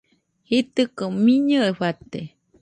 [0.49, 2.21] Jitɨko miñɨe fate